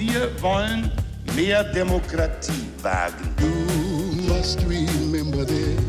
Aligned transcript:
Wir 0.00 0.30
wollen 0.40 0.90
mehr 1.36 1.62
Demokratie 1.62 2.64
wagen. 2.80 3.34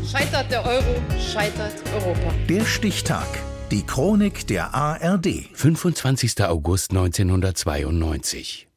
Scheitert 0.06 0.50
der 0.50 0.66
Euro, 0.66 1.02
scheitert 1.18 1.72
Europa. 1.94 2.34
Der 2.46 2.66
Stichtag. 2.66 3.26
Die 3.70 3.86
Chronik 3.86 4.46
der 4.46 4.74
ARD. 4.74 5.48
25. 5.54 6.44
August 6.44 6.90
1992. 6.90 8.68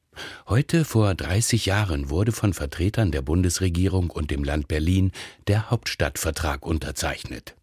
Heute 0.47 0.85
vor 0.85 1.13
30 1.13 1.65
Jahren 1.65 2.09
wurde 2.09 2.31
von 2.31 2.53
Vertretern 2.53 3.11
der 3.11 3.21
Bundesregierung 3.21 4.11
und 4.11 4.31
dem 4.31 4.45
Land 4.45 4.69
Berlin 4.69 5.11
der 5.47 5.69
Hauptstadtvertrag 5.69 6.65
unterzeichnet. 6.65 7.57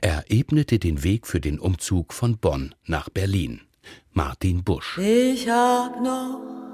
Er 0.00 0.24
ebnete 0.30 0.78
den 0.78 1.02
Weg 1.04 1.26
für 1.26 1.40
den 1.40 1.58
Umzug 1.58 2.14
von 2.14 2.38
Bonn 2.38 2.74
nach 2.86 3.10
Berlin. 3.10 3.60
Martin 4.12 4.64
Busch. 4.64 4.96
Ich 4.96 5.46
hab 5.46 6.00
noch 6.00 6.67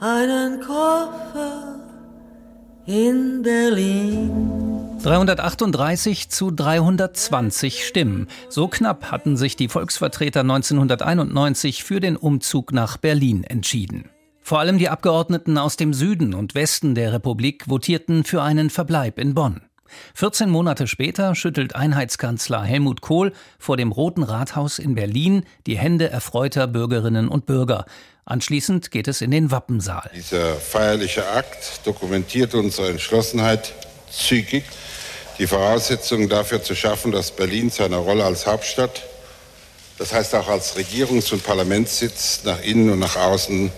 einen 0.00 0.60
Koffer 0.60 1.80
in 2.86 3.42
Berlin. 3.42 4.30
338 5.02 6.28
zu 6.28 6.50
320 6.50 7.86
Stimmen. 7.86 8.28
So 8.48 8.68
knapp 8.68 9.10
hatten 9.10 9.36
sich 9.36 9.56
die 9.56 9.68
Volksvertreter 9.68 10.40
1991 10.40 11.84
für 11.84 12.00
den 12.00 12.16
Umzug 12.16 12.72
nach 12.72 12.96
Berlin 12.96 13.44
entschieden. 13.44 14.08
Vor 14.40 14.60
allem 14.60 14.78
die 14.78 14.88
Abgeordneten 14.88 15.58
aus 15.58 15.76
dem 15.76 15.92
Süden 15.92 16.34
und 16.34 16.54
Westen 16.54 16.94
der 16.94 17.12
Republik 17.12 17.68
votierten 17.68 18.24
für 18.24 18.42
einen 18.42 18.70
Verbleib 18.70 19.18
in 19.18 19.34
Bonn. 19.34 19.60
14 20.14 20.50
Monate 20.50 20.86
später 20.86 21.34
schüttelt 21.34 21.74
Einheitskanzler 21.74 22.62
Helmut 22.62 23.00
Kohl 23.00 23.32
vor 23.58 23.76
dem 23.76 23.92
Roten 23.92 24.22
Rathaus 24.22 24.78
in 24.78 24.94
Berlin 24.94 25.44
die 25.66 25.78
Hände 25.78 26.10
erfreuter 26.10 26.66
Bürgerinnen 26.66 27.28
und 27.28 27.46
Bürger. 27.46 27.84
Anschließend 28.24 28.90
geht 28.90 29.08
es 29.08 29.20
in 29.20 29.30
den 29.30 29.50
Wappensaal. 29.50 30.10
Dieser 30.14 30.54
feierliche 30.56 31.26
Akt 31.28 31.80
dokumentiert 31.84 32.54
unsere 32.54 32.90
Entschlossenheit, 32.90 33.72
zügig 34.10 34.64
die 35.38 35.46
Voraussetzungen 35.46 36.28
dafür 36.28 36.62
zu 36.62 36.74
schaffen, 36.74 37.12
dass 37.12 37.30
Berlin 37.30 37.70
seine 37.70 37.96
Rolle 37.96 38.24
als 38.24 38.46
Hauptstadt, 38.46 39.04
das 39.96 40.12
heißt 40.12 40.34
auch 40.34 40.48
als 40.48 40.76
Regierungs- 40.76 41.32
und 41.32 41.44
Parlamentssitz 41.44 42.40
nach 42.44 42.60
innen 42.62 42.90
und 42.90 42.98
nach 42.98 43.16
außen 43.16 43.70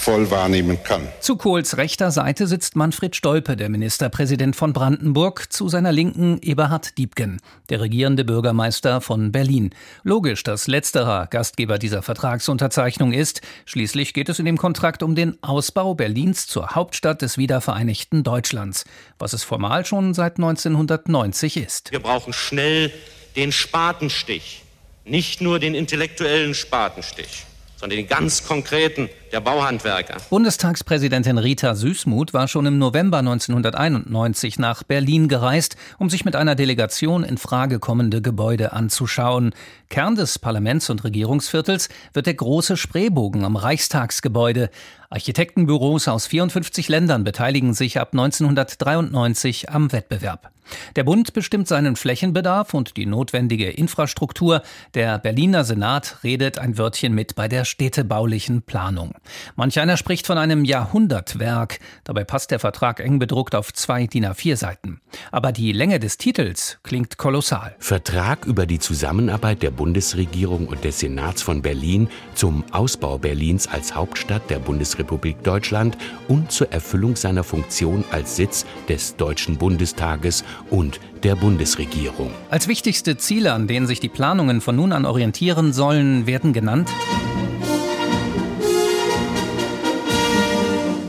voll 0.00 0.30
wahrnehmen 0.30 0.82
kann. 0.82 1.06
Zu 1.20 1.36
Kohls 1.36 1.76
rechter 1.76 2.10
Seite 2.10 2.46
sitzt 2.46 2.74
Manfred 2.74 3.14
Stolpe, 3.14 3.54
der 3.54 3.68
Ministerpräsident 3.68 4.56
von 4.56 4.72
Brandenburg, 4.72 5.52
zu 5.52 5.68
seiner 5.68 5.92
Linken 5.92 6.40
Eberhard 6.40 6.96
Diebken, 6.96 7.40
der 7.68 7.80
regierende 7.80 8.24
Bürgermeister 8.24 9.02
von 9.02 9.30
Berlin. 9.30 9.74
Logisch, 10.02 10.42
dass 10.42 10.66
letzterer 10.66 11.26
Gastgeber 11.26 11.78
dieser 11.78 12.02
Vertragsunterzeichnung 12.02 13.12
ist. 13.12 13.42
Schließlich 13.66 14.14
geht 14.14 14.30
es 14.30 14.38
in 14.38 14.46
dem 14.46 14.56
Kontrakt 14.56 15.02
um 15.02 15.14
den 15.14 15.36
Ausbau 15.42 15.94
Berlins 15.94 16.46
zur 16.46 16.70
Hauptstadt 16.70 17.20
des 17.20 17.36
wiedervereinigten 17.36 18.22
Deutschlands, 18.22 18.84
was 19.18 19.34
es 19.34 19.44
formal 19.44 19.84
schon 19.84 20.14
seit 20.14 20.38
1990 20.38 21.58
ist. 21.58 21.92
Wir 21.92 22.00
brauchen 22.00 22.32
schnell 22.32 22.90
den 23.36 23.52
Spatenstich, 23.52 24.62
nicht 25.04 25.42
nur 25.42 25.58
den 25.58 25.74
intellektuellen 25.74 26.54
Spatenstich 26.54 27.44
sondern 27.80 27.96
den 27.96 28.08
ganz 28.08 28.44
konkreten 28.46 29.08
der 29.32 29.40
Bauhandwerker. 29.40 30.16
Bundestagspräsidentin 30.30 31.38
Rita 31.38 31.74
Süßmuth 31.74 32.34
war 32.34 32.48
schon 32.48 32.66
im 32.66 32.78
November 32.78 33.18
1991 33.18 34.58
nach 34.58 34.82
Berlin 34.82 35.28
gereist, 35.28 35.76
um 35.98 36.10
sich 36.10 36.24
mit 36.24 36.36
einer 36.36 36.54
Delegation 36.54 37.24
in 37.24 37.38
Frage 37.38 37.78
kommende 37.78 38.22
Gebäude 38.22 38.72
anzuschauen. 38.72 39.54
Kern 39.88 40.14
des 40.14 40.38
Parlaments- 40.38 40.90
und 40.90 41.04
Regierungsviertels 41.04 41.88
wird 42.12 42.26
der 42.26 42.34
große 42.34 42.76
Spreebogen 42.76 43.44
am 43.44 43.56
Reichstagsgebäude. 43.56 44.70
Architektenbüros 45.10 46.06
aus 46.06 46.26
54 46.26 46.88
Ländern 46.88 47.24
beteiligen 47.24 47.74
sich 47.74 47.98
ab 47.98 48.10
1993 48.12 49.70
am 49.70 49.90
Wettbewerb. 49.90 50.52
Der 50.96 51.04
Bund 51.04 51.32
bestimmt 51.32 51.68
seinen 51.68 51.96
Flächenbedarf 51.96 52.74
und 52.74 52.96
die 52.96 53.06
notwendige 53.06 53.70
Infrastruktur. 53.70 54.62
Der 54.94 55.18
Berliner 55.18 55.64
Senat 55.64 56.18
redet 56.22 56.58
ein 56.58 56.78
Wörtchen 56.78 57.14
mit 57.14 57.34
bei 57.34 57.48
der 57.48 57.64
städtebaulichen 57.64 58.62
Planung. 58.62 59.14
Manch 59.56 59.78
einer 59.78 59.96
spricht 59.96 60.26
von 60.26 60.38
einem 60.38 60.64
Jahrhundertwerk. 60.64 61.78
Dabei 62.04 62.24
passt 62.24 62.50
der 62.50 62.58
Vertrag 62.58 63.00
eng 63.00 63.18
bedruckt 63.18 63.54
auf 63.54 63.72
zwei 63.72 64.06
DIN 64.06 64.26
A4 64.26 64.56
Seiten. 64.56 65.00
Aber 65.30 65.52
die 65.52 65.72
Länge 65.72 66.00
des 66.00 66.18
Titels 66.18 66.78
klingt 66.82 67.18
kolossal. 67.18 67.74
Vertrag 67.78 68.46
über 68.46 68.66
die 68.66 68.78
Zusammenarbeit 68.78 69.62
der 69.62 69.70
Bundesregierung 69.70 70.66
und 70.66 70.84
des 70.84 71.00
Senats 71.00 71.42
von 71.42 71.62
Berlin 71.62 72.08
zum 72.34 72.64
Ausbau 72.72 73.18
Berlins 73.18 73.66
als 73.66 73.94
Hauptstadt 73.94 74.50
der 74.50 74.58
Bundesrepublik 74.58 75.42
Deutschland 75.42 75.96
und 76.28 76.52
zur 76.52 76.72
Erfüllung 76.72 77.16
seiner 77.16 77.44
Funktion 77.44 78.04
als 78.10 78.36
Sitz 78.36 78.64
des 78.88 79.16
Deutschen 79.16 79.56
Bundestages 79.56 80.44
und 80.70 81.00
der 81.22 81.36
Bundesregierung. 81.36 82.30
Als 82.48 82.66
wichtigste 82.68 83.16
Ziele, 83.16 83.52
an 83.52 83.66
denen 83.66 83.86
sich 83.86 84.00
die 84.00 84.08
Planungen 84.08 84.60
von 84.60 84.76
nun 84.76 84.92
an 84.92 85.04
orientieren 85.04 85.72
sollen, 85.72 86.26
werden 86.26 86.52
genannt 86.52 86.88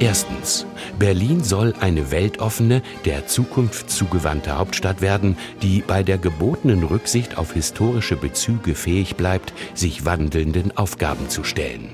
Erstens. 0.01 0.65
Berlin 0.97 1.43
soll 1.43 1.75
eine 1.79 2.09
weltoffene, 2.09 2.81
der 3.05 3.27
Zukunft 3.27 3.91
zugewandte 3.91 4.57
Hauptstadt 4.57 4.99
werden, 4.99 5.37
die 5.61 5.83
bei 5.85 6.01
der 6.01 6.17
gebotenen 6.17 6.81
Rücksicht 6.83 7.37
auf 7.37 7.53
historische 7.53 8.15
Bezüge 8.15 8.73
fähig 8.73 9.15
bleibt, 9.15 9.53
sich 9.75 10.03
wandelnden 10.03 10.75
Aufgaben 10.75 11.29
zu 11.29 11.43
stellen. 11.43 11.91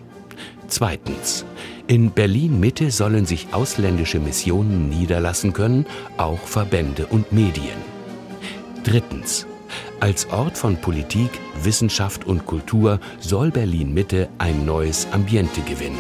Zweitens. 0.70 1.44
In 1.88 2.12
Berlin 2.12 2.62
Mitte 2.62 2.92
sollen 2.92 3.26
sich 3.26 3.48
ausländische 3.52 4.20
Missionen 4.20 4.88
niederlassen 4.88 5.52
können, 5.52 5.86
auch 6.16 6.40
Verbände 6.40 7.08
und 7.08 7.34
Medien. 7.34 7.78
Drittens. 8.86 9.46
Als 10.00 10.30
Ort 10.30 10.58
von 10.58 10.78
Politik, 10.78 11.32
Wissenschaft 11.62 12.26
und 12.26 12.46
Kultur 12.46 13.02
soll 13.20 13.52
Berlin 13.52 13.94
Mitte 13.94 14.30
ein 14.38 14.66
neues 14.66 15.08
Ambiente 15.12 15.60
gewinnen. 15.62 15.98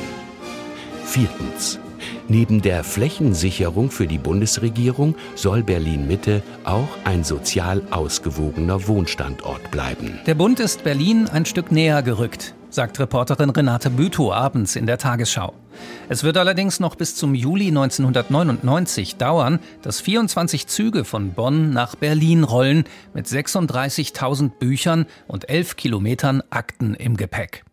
Viertens. 1.04 1.80
Neben 2.28 2.62
der 2.62 2.84
Flächensicherung 2.84 3.92
für 3.92 4.08
die 4.08 4.18
Bundesregierung 4.18 5.16
soll 5.36 5.64
Berlin 5.64 6.08
Mitte 6.08 6.44
auch 6.64 6.90
ein 7.04 7.24
sozial 7.24 7.82
ausgewogener 7.92 8.88
Wohnstandort 8.88 9.72
bleiben. 9.72 10.20
Der 10.26 10.36
Bund 10.36 10.60
ist 10.60 10.84
Berlin 10.84 11.28
ein 11.28 11.46
Stück 11.46 11.72
näher 11.72 12.04
gerückt, 12.04 12.54
sagt 12.70 13.00
Reporterin 13.00 13.50
Renate 13.50 13.90
Bütow 13.90 14.34
abends 14.34 14.76
in 14.76 14.86
der 14.86 14.98
Tagesschau. 14.98 15.54
Es 16.10 16.24
wird 16.24 16.38
allerdings 16.38 16.80
noch 16.80 16.96
bis 16.96 17.16
zum 17.16 17.36
Juli 17.36 17.68
1999 17.68 19.16
dauern, 19.18 19.60
dass 19.82 20.02
24 20.02 20.68
Züge 20.68 21.06
von 21.06 21.34
Bonn 21.34 21.72
nach 21.72 21.96
Berlin 21.96 22.44
rollen 22.44 22.86
mit 23.14 23.28
36.000 23.28 24.50
Büchern 24.60 25.06
und 25.28 25.50
11 25.50 25.76
Kilometern 25.76 26.44
Akten 26.50 26.94
im 26.94 27.18
Gepäck. 27.18 27.64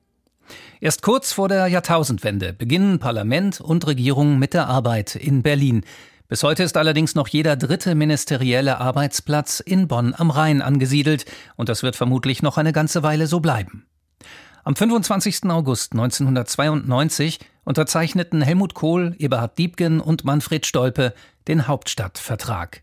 Erst 0.84 1.00
kurz 1.00 1.32
vor 1.32 1.48
der 1.48 1.66
Jahrtausendwende 1.68 2.52
beginnen 2.52 2.98
Parlament 2.98 3.58
und 3.58 3.86
Regierung 3.86 4.38
mit 4.38 4.52
der 4.52 4.68
Arbeit 4.68 5.16
in 5.16 5.42
Berlin. 5.42 5.82
Bis 6.28 6.42
heute 6.42 6.62
ist 6.62 6.76
allerdings 6.76 7.14
noch 7.14 7.26
jeder 7.26 7.56
dritte 7.56 7.94
ministerielle 7.94 8.82
Arbeitsplatz 8.82 9.60
in 9.60 9.88
Bonn 9.88 10.14
am 10.14 10.30
Rhein 10.30 10.60
angesiedelt 10.60 11.24
und 11.56 11.70
das 11.70 11.82
wird 11.82 11.96
vermutlich 11.96 12.42
noch 12.42 12.58
eine 12.58 12.74
ganze 12.74 13.02
Weile 13.02 13.26
so 13.28 13.40
bleiben. 13.40 13.86
Am 14.62 14.76
25. 14.76 15.46
August 15.46 15.92
1992 15.92 17.38
unterzeichneten 17.64 18.42
Helmut 18.42 18.74
Kohl, 18.74 19.14
Eberhard 19.18 19.56
Diebgen 19.56 20.00
und 20.00 20.26
Manfred 20.26 20.66
Stolpe 20.66 21.14
den 21.48 21.66
Hauptstadtvertrag. 21.66 22.82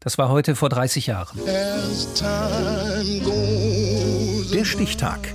Das 0.00 0.16
war 0.16 0.30
heute 0.30 0.56
vor 0.56 0.70
30 0.70 1.06
Jahren. 1.06 1.38
Der 4.54 4.64
Stichtag. 4.64 5.34